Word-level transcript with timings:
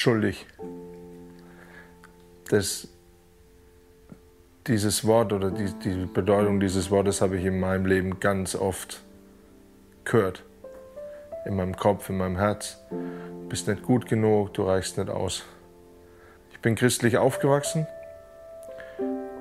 schuldig. 0.00 0.46
Das, 2.48 2.88
dieses 4.66 5.06
Wort 5.06 5.32
oder 5.32 5.50
die, 5.50 5.72
die 5.84 6.06
Bedeutung 6.06 6.58
dieses 6.58 6.90
Wortes 6.90 7.20
habe 7.20 7.36
ich 7.36 7.44
in 7.44 7.60
meinem 7.60 7.84
Leben 7.84 8.18
ganz 8.18 8.54
oft 8.54 9.02
gehört. 10.04 10.42
In 11.44 11.56
meinem 11.56 11.76
Kopf, 11.76 12.08
in 12.08 12.16
meinem 12.16 12.38
Herz. 12.38 12.78
Du 12.90 13.48
bist 13.48 13.68
nicht 13.68 13.82
gut 13.82 14.06
genug, 14.06 14.54
du 14.54 14.62
reichst 14.62 14.96
nicht 14.96 15.10
aus. 15.10 15.44
Ich 16.52 16.60
bin 16.60 16.76
christlich 16.76 17.18
aufgewachsen 17.18 17.86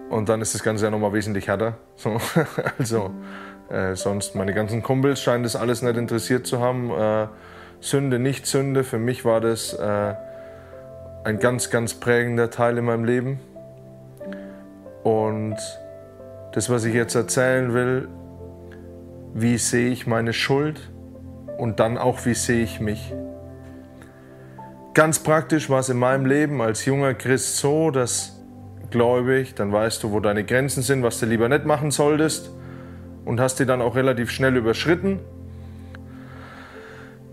und 0.10 0.28
dann 0.28 0.42
ist 0.42 0.56
das 0.56 0.64
Ganze 0.64 0.86
ja 0.86 0.92
nochmal 0.92 1.14
wesentlich 1.14 1.48
härter. 1.48 1.78
So, 1.96 2.20
also 2.78 3.12
äh, 3.70 3.96
sonst 3.96 4.36
meine 4.36 4.54
ganzen 4.54 4.84
Kumpels 4.84 5.22
scheinen 5.22 5.44
das 5.44 5.56
alles 5.56 5.82
nicht 5.82 5.96
interessiert 5.96 6.46
zu 6.46 6.60
haben. 6.60 6.92
Äh, 6.92 7.28
Sünde, 7.82 8.20
nicht 8.20 8.46
Sünde, 8.46 8.84
für 8.84 9.00
mich 9.00 9.24
war 9.24 9.40
das 9.40 9.74
äh, 9.74 10.16
ein 11.30 11.40
ganz, 11.40 11.70
ganz 11.70 11.94
prägender 11.94 12.50
Teil 12.50 12.78
in 12.80 12.86
meinem 12.86 13.06
Leben. 13.06 13.40
Und 15.04 15.58
das, 16.54 16.70
was 16.70 16.84
ich 16.86 16.94
jetzt 16.96 17.14
erzählen 17.14 17.74
will, 17.74 18.08
wie 19.36 19.60
sehe 19.60 19.92
ich 19.92 20.08
meine 20.08 20.34
Schuld 20.34 20.90
und 21.58 21.80
dann 21.80 21.98
auch, 22.00 22.26
wie 22.26 22.34
sehe 22.34 22.64
ich 22.64 22.80
mich. 22.80 23.14
Ganz 24.96 25.20
praktisch 25.20 25.70
war 25.70 25.80
es 25.80 25.90
in 25.90 25.98
meinem 25.98 26.26
Leben 26.26 26.62
als 26.62 26.86
junger 26.86 27.14
Christ 27.14 27.58
so, 27.58 27.92
dass 27.92 28.42
gläubig, 28.90 29.54
dann 29.54 29.72
weißt 29.72 30.02
du, 30.04 30.12
wo 30.12 30.20
deine 30.20 30.44
Grenzen 30.44 30.82
sind, 30.82 31.04
was 31.04 31.20
du 31.20 31.28
lieber 31.28 31.48
nicht 31.48 31.64
machen 31.64 31.92
solltest 31.92 32.50
und 33.24 33.40
hast 33.40 33.60
die 33.60 33.68
dann 33.68 33.84
auch 33.84 33.96
relativ 33.96 34.32
schnell 34.32 34.58
überschritten. 34.58 35.20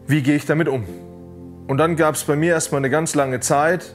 Wie 0.06 0.22
gehe 0.22 0.36
ich 0.36 0.44
damit 0.44 0.68
um? 0.68 0.84
Und 1.66 1.78
dann 1.78 1.96
gab 1.96 2.14
es 2.14 2.24
bei 2.24 2.36
mir 2.36 2.52
erstmal 2.52 2.80
eine 2.80 2.90
ganz 2.90 3.14
lange 3.14 3.40
Zeit, 3.40 3.94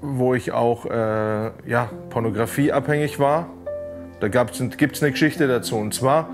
wo 0.00 0.34
ich 0.34 0.52
auch 0.52 0.86
äh, 0.86 1.50
ja, 1.66 1.90
pornografieabhängig 2.10 3.18
war. 3.18 3.48
Da 4.20 4.28
gibt 4.28 4.60
es 4.60 5.02
eine 5.02 5.12
Geschichte 5.12 5.48
dazu. 5.48 5.76
Und 5.76 5.94
zwar 5.94 6.28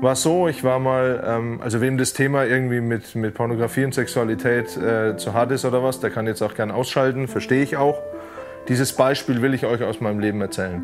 war 0.00 0.12
es 0.12 0.22
so, 0.22 0.48
ich 0.48 0.64
war 0.64 0.78
mal, 0.78 1.22
ähm, 1.26 1.60
also 1.62 1.80
wem 1.80 1.98
das 1.98 2.12
Thema 2.12 2.44
irgendwie 2.44 2.80
mit, 2.80 3.14
mit 3.14 3.34
Pornografie 3.34 3.84
und 3.84 3.94
Sexualität 3.94 4.76
äh, 4.76 5.16
zu 5.16 5.32
hart 5.32 5.50
ist 5.52 5.64
oder 5.64 5.82
was, 5.82 6.00
der 6.00 6.10
kann 6.10 6.26
jetzt 6.26 6.42
auch 6.42 6.54
gern 6.54 6.70
ausschalten, 6.70 7.28
verstehe 7.28 7.62
ich 7.62 7.76
auch. 7.76 8.00
Dieses 8.68 8.92
Beispiel 8.92 9.42
will 9.42 9.54
ich 9.54 9.66
euch 9.66 9.82
aus 9.82 10.00
meinem 10.00 10.20
Leben 10.20 10.40
erzählen. 10.40 10.82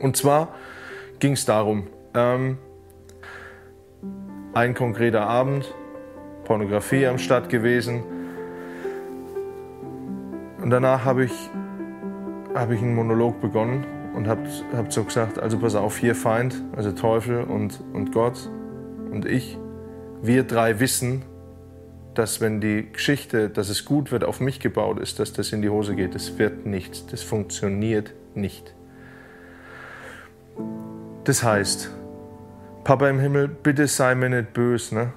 Und 0.00 0.16
zwar 0.16 0.54
ging 1.18 1.32
es 1.32 1.44
darum, 1.44 1.86
ähm, 2.14 2.58
ein 4.54 4.74
konkreter 4.74 5.26
Abend, 5.26 5.72
Pornografie 6.48 7.06
am 7.06 7.18
Start 7.18 7.48
gewesen. 7.48 8.02
Und 10.60 10.70
danach 10.70 11.04
habe 11.04 11.24
ich, 11.24 11.50
hab 12.54 12.72
ich 12.72 12.82
einen 12.82 12.96
Monolog 12.96 13.40
begonnen 13.40 13.86
und 14.14 14.26
habe 14.26 14.42
hab 14.74 14.92
so 14.92 15.04
gesagt, 15.04 15.38
also 15.38 15.58
pass 15.58 15.76
auf, 15.76 15.98
hier 15.98 16.16
Feind, 16.16 16.60
also 16.74 16.90
Teufel 16.90 17.44
und, 17.44 17.80
und 17.92 18.10
Gott 18.12 18.50
und 19.12 19.26
ich, 19.26 19.58
wir 20.22 20.42
drei 20.42 20.80
wissen, 20.80 21.22
dass 22.14 22.40
wenn 22.40 22.60
die 22.60 22.90
Geschichte, 22.92 23.48
dass 23.48 23.68
es 23.68 23.84
gut 23.84 24.10
wird, 24.10 24.24
auf 24.24 24.40
mich 24.40 24.58
gebaut 24.58 24.98
ist, 24.98 25.20
dass 25.20 25.32
das 25.32 25.52
in 25.52 25.62
die 25.62 25.68
Hose 25.68 25.94
geht. 25.94 26.14
Das 26.14 26.36
wird 26.38 26.66
nichts, 26.66 27.06
das 27.06 27.22
funktioniert 27.22 28.12
nicht. 28.34 28.74
Das 31.24 31.44
heißt, 31.44 31.90
Papa 32.82 33.08
im 33.08 33.20
Himmel, 33.20 33.48
bitte 33.48 33.86
sei 33.86 34.14
mir 34.14 34.30
nicht 34.30 34.52
böse. 34.52 34.94
Ne? 34.94 35.12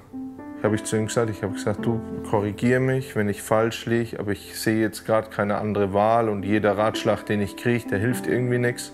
Habe 0.63 0.75
ich 0.75 0.83
zu 0.83 0.95
ihm 0.95 1.07
gesagt, 1.07 1.29
ich 1.29 1.43
habe 1.43 1.53
gesagt, 1.53 1.85
du 1.85 1.99
korrigier 2.29 2.79
mich, 2.79 3.15
wenn 3.15 3.29
ich 3.29 3.41
falsch 3.41 3.85
liege, 3.85 4.19
aber 4.19 4.31
ich 4.31 4.59
sehe 4.59 4.79
jetzt 4.79 5.05
gerade 5.05 5.29
keine 5.29 5.57
andere 5.57 5.93
Wahl 5.93 6.29
und 6.29 6.43
jeder 6.43 6.77
Ratschlag, 6.77 7.25
den 7.25 7.41
ich 7.41 7.57
kriege, 7.57 7.87
der 7.89 7.99
hilft 7.99 8.27
irgendwie 8.27 8.59
nichts. 8.59 8.91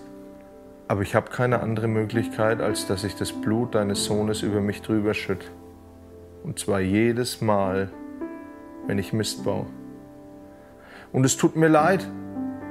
Aber 0.88 1.02
ich 1.02 1.14
habe 1.14 1.30
keine 1.30 1.60
andere 1.60 1.86
Möglichkeit, 1.86 2.62
als 2.62 2.86
dass 2.86 3.04
ich 3.04 3.14
das 3.14 3.32
Blut 3.32 3.74
deines 3.74 4.04
Sohnes 4.04 4.42
über 4.42 4.62
mich 4.62 4.80
drüber 4.80 5.12
schütte. 5.12 5.46
Und 6.42 6.58
zwar 6.58 6.80
jedes 6.80 7.42
Mal, 7.42 7.90
wenn 8.86 8.98
ich 8.98 9.12
Mist 9.12 9.44
baue. 9.44 9.66
Und 11.12 11.24
es 11.24 11.36
tut 11.36 11.56
mir 11.56 11.68
leid. 11.68 12.08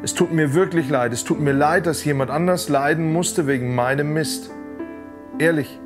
Es 0.02 0.16
tut 0.16 0.32
mir 0.32 0.56
wirklich 0.56 0.90
leid. 0.90 1.14
Es 1.14 1.24
tut 1.24 1.40
mir 1.40 1.54
leid, 1.54 1.86
dass 1.86 2.04
jemand 2.04 2.32
anders 2.32 2.70
leiden 2.70 3.14
musste 3.14 3.46
wegen 3.46 3.76
meinem 3.76 4.14
Mist. 4.14 4.52
Ehrlich. 5.38 5.80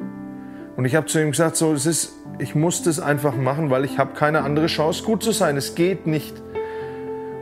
Und 0.77 0.85
ich 0.85 0.95
habe 0.95 1.05
zu 1.05 1.21
ihm 1.21 1.31
gesagt, 1.31 1.57
so, 1.57 1.73
es 1.73 1.85
ist, 1.85 2.13
ich 2.39 2.55
muss 2.55 2.83
das 2.83 2.99
einfach 2.99 3.35
machen, 3.35 3.69
weil 3.69 3.85
ich 3.85 3.97
habe 3.97 4.13
keine 4.13 4.41
andere 4.41 4.67
Chance, 4.67 5.03
gut 5.03 5.21
zu 5.23 5.31
sein. 5.31 5.57
Es 5.57 5.75
geht 5.75 6.07
nicht. 6.07 6.41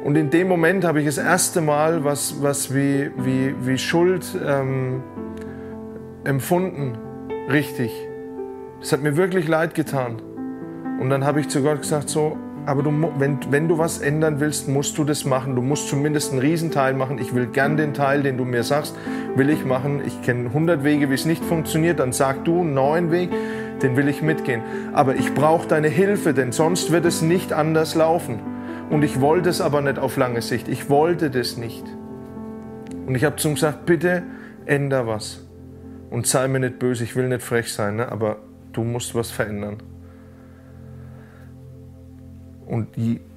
Und 0.03 0.15
in 0.15 0.29
dem 0.29 0.47
Moment 0.47 0.85
habe 0.85 0.99
ich 0.99 1.05
das 1.05 1.17
erste 1.17 1.61
Mal 1.61 2.03
was, 2.03 2.41
was 2.41 2.73
wie, 2.73 3.11
wie, 3.17 3.53
wie 3.61 3.77
Schuld 3.77 4.25
ähm, 4.45 5.03
empfunden, 6.23 6.97
richtig. 7.49 7.91
Das 8.79 8.93
hat 8.93 9.01
mir 9.01 9.17
wirklich 9.17 9.47
leid 9.47 9.75
getan. 9.75 10.21
Und 10.99 11.09
dann 11.09 11.25
habe 11.25 11.41
ich 11.41 11.49
zu 11.49 11.61
Gott 11.61 11.81
gesagt, 11.81 12.09
so, 12.09 12.37
aber 12.69 12.83
du, 12.83 12.91
wenn, 13.17 13.39
wenn 13.49 13.67
du 13.67 13.79
was 13.79 13.97
ändern 13.97 14.39
willst, 14.39 14.67
musst 14.67 14.95
du 14.99 15.03
das 15.03 15.25
machen. 15.25 15.55
Du 15.55 15.61
musst 15.63 15.89
zumindest 15.89 16.31
einen 16.31 16.39
Riesenteil 16.39 16.93
machen. 16.93 17.17
Ich 17.17 17.33
will 17.33 17.47
gern 17.47 17.77
den 17.77 17.95
Teil, 17.95 18.21
den 18.21 18.37
du 18.37 18.45
mir 18.45 18.61
sagst, 18.61 18.95
will 19.35 19.49
ich 19.49 19.65
machen. 19.65 20.03
Ich 20.05 20.21
kenne 20.21 20.49
100 20.49 20.83
Wege, 20.83 21.09
wie 21.09 21.15
es 21.15 21.25
nicht 21.25 21.43
funktioniert. 21.43 21.99
Dann 21.99 22.11
sag 22.11 22.45
du 22.45 22.61
einen 22.61 22.75
neuen 22.75 23.09
Weg, 23.09 23.31
den 23.81 23.97
will 23.97 24.07
ich 24.07 24.21
mitgehen. 24.21 24.61
Aber 24.93 25.15
ich 25.15 25.33
brauche 25.33 25.67
deine 25.67 25.87
Hilfe, 25.87 26.35
denn 26.35 26.51
sonst 26.51 26.91
wird 26.91 27.05
es 27.05 27.23
nicht 27.23 27.53
anders 27.53 27.95
laufen. 27.95 28.39
Und 28.91 29.03
ich 29.03 29.19
wollte 29.19 29.49
es 29.49 29.61
aber 29.61 29.81
nicht 29.81 29.97
auf 29.97 30.15
lange 30.15 30.43
Sicht. 30.43 30.67
Ich 30.67 30.91
wollte 30.91 31.31
das 31.31 31.57
nicht. 31.57 31.85
Und 33.07 33.15
ich 33.15 33.23
habe 33.23 33.37
zu 33.37 33.47
ihm 33.47 33.55
gesagt, 33.55 33.87
bitte 33.87 34.21
änder 34.67 35.07
was. 35.07 35.43
Und 36.11 36.27
sei 36.27 36.47
mir 36.47 36.59
nicht 36.59 36.77
böse, 36.77 37.03
ich 37.03 37.15
will 37.15 37.29
nicht 37.29 37.41
frech 37.41 37.73
sein, 37.73 37.95
ne? 37.95 38.11
aber 38.11 38.37
du 38.73 38.83
musst 38.83 39.15
was 39.15 39.31
verändern. 39.31 39.77
Und 42.69 42.89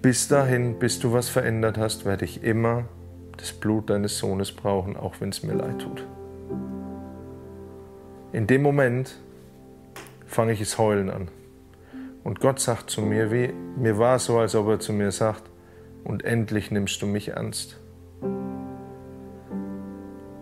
bis 0.03 0.29
dahin, 0.29 0.79
bis 0.79 0.99
du 0.99 1.15
was 1.15 1.31
verändert 1.31 1.79
hast, 1.79 2.05
werde 2.05 2.27
ich 2.27 2.45
immer 2.45 2.85
das 3.39 3.55
Blut 3.55 3.89
deines 3.89 4.19
Sohnes 4.19 4.53
brauchen, 4.53 4.95
auch 4.95 5.15
wenn 5.21 5.31
es 5.31 5.43
mir 5.43 5.55
leid 5.55 5.79
tut. 5.79 6.07
In 8.35 8.47
dem 8.47 8.61
Moment 8.61 9.17
fange 10.27 10.53
ich 10.53 10.61
es 10.61 10.77
heulen 10.77 11.09
an. 11.09 11.29
Und 12.23 12.41
Gott 12.41 12.61
sagt 12.61 12.91
zu 12.91 13.01
mir, 13.01 13.33
wie 13.33 13.55
mir 13.79 13.99
war 13.99 14.19
so, 14.19 14.39
als 14.39 14.55
ob 14.55 14.69
er 14.69 14.81
zu 14.81 14.93
mir 14.93 15.11
sagt, 15.11 15.45
und 16.05 16.27
endlich 16.27 16.71
nimmst 16.71 17.01
du 17.01 17.07
mich 17.07 17.29
ernst. 17.29 17.81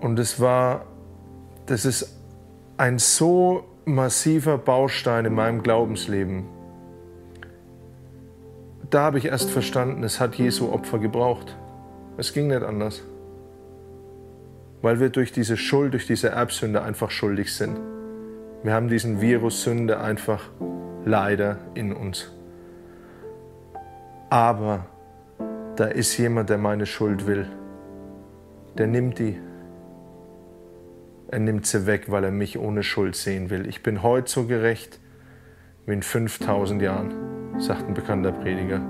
Und 0.00 0.18
es 0.18 0.40
war, 0.40 0.86
das 1.66 1.84
ist 1.84 2.18
ein 2.76 2.98
so 2.98 3.62
massiver 3.84 4.58
Baustein 4.58 5.26
in 5.26 5.34
meinem 5.34 5.62
Glaubensleben, 5.62 6.46
da 8.90 9.02
habe 9.02 9.18
ich 9.18 9.26
erst 9.26 9.50
verstanden, 9.50 10.02
es 10.02 10.18
hat 10.18 10.34
Jesu 10.34 10.72
Opfer 10.72 10.98
gebraucht. 10.98 11.56
Es 12.16 12.32
ging 12.32 12.48
nicht 12.48 12.62
anders. 12.62 13.02
Weil 14.82 14.98
wir 14.98 15.10
durch 15.10 15.30
diese 15.32 15.56
Schuld, 15.56 15.92
durch 15.92 16.06
diese 16.06 16.30
Erbsünde 16.30 16.82
einfach 16.82 17.10
schuldig 17.10 17.54
sind. 17.54 17.78
Wir 18.62 18.74
haben 18.74 18.88
diesen 18.88 19.20
Virus 19.20 19.62
Sünde 19.62 20.00
einfach 20.00 20.50
leider 21.04 21.58
in 21.74 21.92
uns. 21.92 22.30
Aber 24.28 24.86
da 25.76 25.86
ist 25.86 26.16
jemand, 26.18 26.50
der 26.50 26.58
meine 26.58 26.86
Schuld 26.86 27.26
will. 27.26 27.46
Der 28.76 28.86
nimmt 28.86 29.18
die. 29.18 29.38
Er 31.28 31.38
nimmt 31.38 31.66
sie 31.66 31.86
weg, 31.86 32.10
weil 32.10 32.24
er 32.24 32.32
mich 32.32 32.58
ohne 32.58 32.82
Schuld 32.82 33.14
sehen 33.14 33.50
will. 33.50 33.68
Ich 33.68 33.82
bin 33.82 34.02
heute 34.02 34.30
so 34.30 34.46
gerecht 34.46 34.98
wie 35.86 35.92
in 35.92 36.02
5000 36.02 36.82
Jahren 36.82 37.29
sagt 37.60 37.87
ein 37.87 37.94
bekannter 37.94 38.32
Prediger. 38.32 38.81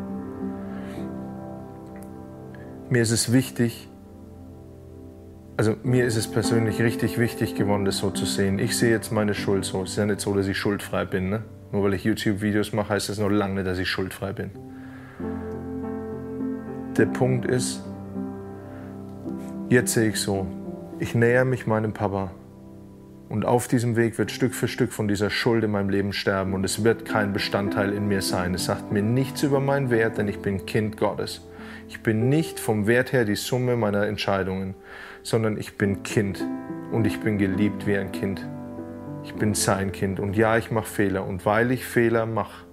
Mir 2.89 3.03
ist 3.03 3.11
es 3.11 3.33
wichtig, 3.33 3.89
also 5.57 5.77
mir 5.83 6.07
ist 6.07 6.17
es 6.17 6.27
persönlich 6.27 6.81
richtig 6.81 7.19
wichtig 7.19 7.55
geworden, 7.55 7.85
das 7.85 7.99
so 7.99 8.11
zu 8.11 8.25
sehen. 8.25 8.59
Ich 8.59 8.79
sehe 8.79 8.91
jetzt 8.91 9.13
meine 9.13 9.35
Schuld 9.35 9.65
so. 9.65 9.83
Es 9.83 9.91
ist 9.91 9.97
ja 9.97 10.07
nicht 10.07 10.21
so, 10.21 10.35
dass 10.35 10.47
ich 10.47 10.57
schuldfrei 10.57 11.05
bin. 11.05 11.29
Ne? 11.29 11.43
Nur 11.71 11.85
weil 11.85 11.95
ich 11.95 12.05
YouTube-Videos 12.05 12.73
mache, 12.73 12.95
heißt 12.95 13.11
das 13.11 13.19
noch 13.19 13.29
lange 13.29 13.57
nicht, 13.57 13.67
dass 13.67 13.79
ich 13.79 13.89
schuldfrei 13.89 14.33
bin. 14.33 14.51
Der 16.97 17.07
Punkt 17.07 17.45
ist, 17.45 17.85
jetzt 19.69 19.93
sehe 19.93 20.09
ich 20.09 20.17
so, 20.19 20.47
ich 20.99 21.15
näher 21.15 21.45
mich 21.45 21.67
meinem 21.67 21.93
Papa 21.93 22.31
und 23.31 23.47
auf 23.47 23.69
diesem 23.69 23.95
Weg 23.95 24.19
wird 24.19 24.33
Stück 24.33 24.53
für 24.55 24.67
Stück 24.67 24.93
von 24.93 25.07
dieser 25.07 25.31
Schuld 25.31 25.63
in 25.63 25.71
meinem 25.71 25.89
Leben 25.89 26.13
sterben 26.13 26.53
und 26.53 26.65
es 26.65 26.83
wird 26.83 27.05
kein 27.05 27.33
Bestandteil 27.33 27.93
in 27.93 28.09
mir 28.09 28.23
sein. 28.23 28.55
Es 28.55 28.65
sagt 28.65 28.91
mir 28.91 29.03
nichts 29.03 29.45
über 29.45 29.61
meinen 29.61 29.89
Wert, 29.89 30.19
denn 30.19 30.27
ich 30.27 30.41
bin 30.41 30.67
Kind 30.67 30.97
Gottes. 30.97 31.41
Ich 31.89 32.03
bin 32.03 32.29
nicht 32.29 32.59
vom 32.59 32.89
Wert 32.89 33.13
her 33.13 33.25
die 33.25 33.37
Summe 33.37 33.77
meiner 33.77 34.05
Entscheidungen, 34.09 34.75
sondern 35.23 35.57
ich 35.59 35.79
bin 35.79 36.03
Kind 36.03 36.45
und 36.91 37.07
ich 37.07 37.21
bin 37.21 37.39
geliebt 37.39 37.87
wie 37.87 37.97
ein 37.97 38.11
Kind. 38.11 38.45
Ich 39.23 39.35
bin 39.35 39.55
sein 39.55 39.93
Kind 39.93 40.19
und 40.19 40.37
ja, 40.37 40.57
ich 40.57 40.73
mache 40.73 40.89
Fehler 40.89 41.25
und 41.25 41.47
weil 41.47 41.71
ich 41.71 41.85
Fehler 41.85 42.27
mache 42.27 42.65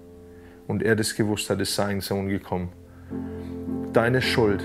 und 0.65 0.81
er 0.81 0.95
das 0.95 1.15
gewusst 1.15 1.51
hat, 1.51 1.61
ist 1.61 1.75
sein 1.75 2.01
Sohn 2.01 2.29
gekommen. 2.29 2.69
Deine 3.93 4.23
Schuld 4.23 4.63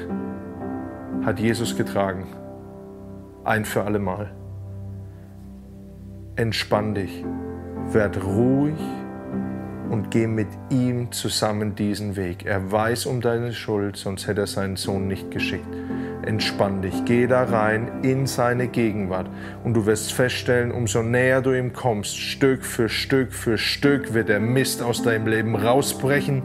hat 1.22 1.38
Jesus 1.38 1.76
getragen. 1.76 2.28
Ein 3.44 3.66
für 3.66 3.82
alle 3.82 3.98
Mal. 3.98 4.41
Entspann 6.34 6.94
dich, 6.94 7.22
werd 7.92 8.24
ruhig 8.24 8.78
und 9.90 10.10
geh 10.10 10.26
mit 10.26 10.48
ihm 10.70 11.12
zusammen 11.12 11.74
diesen 11.74 12.16
Weg. 12.16 12.46
Er 12.46 12.72
weiß 12.72 13.04
um 13.04 13.20
deine 13.20 13.52
Schuld, 13.52 13.98
sonst 13.98 14.26
hätte 14.26 14.40
er 14.40 14.46
seinen 14.46 14.76
Sohn 14.76 15.08
nicht 15.08 15.30
geschickt. 15.30 15.68
Entspann 16.24 16.80
dich, 16.80 17.04
geh 17.04 17.26
da 17.26 17.44
rein 17.44 18.00
in 18.02 18.26
seine 18.26 18.68
Gegenwart 18.68 19.28
und 19.62 19.74
du 19.74 19.84
wirst 19.84 20.14
feststellen, 20.14 20.72
umso 20.72 21.02
näher 21.02 21.42
du 21.42 21.52
ihm 21.52 21.74
kommst, 21.74 22.16
Stück 22.16 22.64
für 22.64 22.88
Stück 22.88 23.34
für 23.34 23.58
Stück 23.58 24.14
wird 24.14 24.30
der 24.30 24.40
Mist 24.40 24.82
aus 24.82 25.02
deinem 25.02 25.26
Leben 25.26 25.54
rausbrechen, 25.54 26.44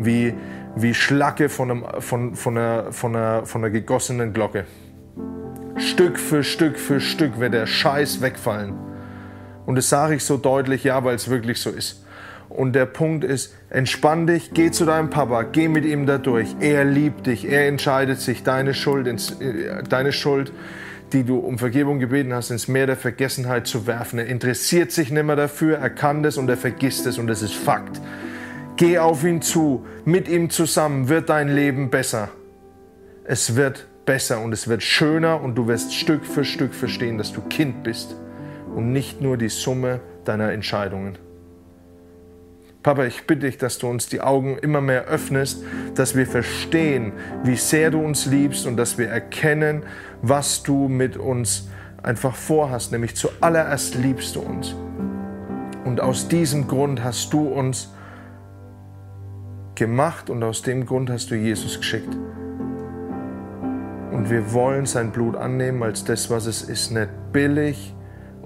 wie, 0.00 0.34
wie 0.74 0.92
Schlacke 0.92 1.48
von, 1.48 1.70
einem, 1.70 1.84
von, 2.00 2.34
von, 2.34 2.58
einer, 2.58 2.92
von, 2.92 3.14
einer, 3.14 3.46
von 3.46 3.62
einer 3.62 3.70
gegossenen 3.70 4.32
Glocke. 4.32 4.64
Stück 5.76 6.18
für 6.18 6.42
Stück 6.42 6.76
für 6.80 6.98
Stück 6.98 7.38
wird 7.38 7.54
der 7.54 7.66
Scheiß 7.66 8.22
wegfallen. 8.22 8.89
Und 9.70 9.76
das 9.76 9.88
sage 9.88 10.16
ich 10.16 10.24
so 10.24 10.36
deutlich, 10.36 10.82
ja, 10.82 11.04
weil 11.04 11.14
es 11.14 11.30
wirklich 11.30 11.60
so 11.60 11.70
ist. 11.70 12.02
Und 12.48 12.72
der 12.72 12.86
Punkt 12.86 13.22
ist, 13.22 13.54
entspann 13.68 14.26
dich, 14.26 14.50
geh 14.52 14.72
zu 14.72 14.84
deinem 14.84 15.10
Papa, 15.10 15.44
geh 15.44 15.68
mit 15.68 15.84
ihm 15.84 16.06
da 16.06 16.18
durch. 16.18 16.56
Er 16.58 16.84
liebt 16.84 17.28
dich, 17.28 17.48
er 17.48 17.68
entscheidet 17.68 18.18
sich, 18.20 18.42
deine 18.42 18.74
Schuld, 18.74 19.06
äh, 19.06 19.84
deine 19.88 20.10
Schuld, 20.10 20.52
die 21.12 21.22
du 21.22 21.38
um 21.38 21.56
Vergebung 21.56 22.00
gebeten 22.00 22.34
hast, 22.34 22.50
ins 22.50 22.66
Meer 22.66 22.88
der 22.88 22.96
Vergessenheit 22.96 23.68
zu 23.68 23.86
werfen. 23.86 24.18
Er 24.18 24.26
interessiert 24.26 24.90
sich 24.90 25.12
nicht 25.12 25.22
mehr 25.22 25.36
dafür, 25.36 25.78
er 25.78 25.90
kann 25.90 26.24
das 26.24 26.36
und 26.36 26.50
er 26.50 26.56
vergisst 26.56 27.06
es 27.06 27.16
und 27.16 27.28
das 27.28 27.40
ist 27.40 27.54
Fakt. 27.54 28.00
Geh 28.76 28.98
auf 28.98 29.22
ihn 29.22 29.40
zu, 29.40 29.86
mit 30.04 30.26
ihm 30.26 30.50
zusammen 30.50 31.08
wird 31.08 31.28
dein 31.28 31.46
Leben 31.46 31.90
besser. 31.90 32.30
Es 33.22 33.54
wird 33.54 33.86
besser 34.04 34.40
und 34.40 34.52
es 34.52 34.66
wird 34.66 34.82
schöner 34.82 35.40
und 35.40 35.54
du 35.54 35.68
wirst 35.68 35.94
Stück 35.94 36.26
für 36.26 36.44
Stück 36.44 36.74
verstehen, 36.74 37.18
dass 37.18 37.32
du 37.32 37.40
Kind 37.42 37.84
bist 37.84 38.16
und 38.74 38.92
nicht 38.92 39.20
nur 39.20 39.36
die 39.36 39.48
Summe 39.48 40.00
deiner 40.24 40.52
Entscheidungen. 40.52 41.18
Papa, 42.82 43.04
ich 43.04 43.26
bitte 43.26 43.42
dich, 43.46 43.58
dass 43.58 43.78
du 43.78 43.88
uns 43.88 44.08
die 44.08 44.22
Augen 44.22 44.56
immer 44.56 44.80
mehr 44.80 45.04
öffnest, 45.04 45.62
dass 45.94 46.16
wir 46.16 46.26
verstehen, 46.26 47.12
wie 47.44 47.56
sehr 47.56 47.90
du 47.90 48.00
uns 48.00 48.24
liebst 48.24 48.66
und 48.66 48.78
dass 48.78 48.96
wir 48.96 49.08
erkennen, 49.08 49.82
was 50.22 50.62
du 50.62 50.88
mit 50.88 51.18
uns 51.18 51.68
einfach 52.02 52.34
vorhast, 52.34 52.92
nämlich 52.92 53.16
zuallererst 53.16 53.96
liebst 53.96 54.34
du 54.36 54.40
uns. 54.40 54.74
Und 55.84 56.00
aus 56.00 56.28
diesem 56.28 56.68
Grund 56.68 57.04
hast 57.04 57.34
du 57.34 57.48
uns 57.48 57.92
gemacht 59.74 60.30
und 60.30 60.42
aus 60.42 60.62
dem 60.62 60.86
Grund 60.86 61.10
hast 61.10 61.30
du 61.30 61.34
Jesus 61.34 61.78
geschickt. 61.78 62.16
Und 64.10 64.30
wir 64.30 64.52
wollen 64.52 64.86
sein 64.86 65.12
Blut 65.12 65.36
annehmen 65.36 65.82
als 65.82 66.04
das, 66.04 66.30
was 66.30 66.46
es 66.46 66.62
ist, 66.62 66.92
nicht 66.92 67.10
billig, 67.32 67.94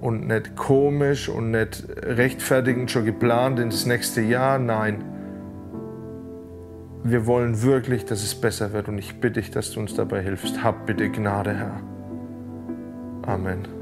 und 0.05 0.27
nicht 0.27 0.55
komisch 0.55 1.31
und 1.31 1.51
nicht 1.51 1.87
rechtfertigend 2.03 2.91
schon 2.91 3.07
geplant 3.07 3.59
ins 3.59 3.87
nächste 3.87 4.21
Jahr. 4.21 4.59
Nein, 4.59 5.03
wir 7.03 7.27
wollen 7.27 7.63
wirklich, 7.63 8.05
dass 8.05 8.23
es 8.23 8.35
besser 8.35 8.75
wird 8.75 8.89
und 8.89 8.99
ich 8.99 9.19
bitte 9.21 9.41
dich, 9.41 9.51
dass 9.51 9.71
du 9.71 9.81
uns 9.81 9.95
dabei 9.95 10.21
hilfst. 10.21 10.63
Hab 10.63 10.85
bitte 10.85 11.09
Gnade, 11.09 11.55
Herr. 11.55 11.81
Amen. 13.27 13.74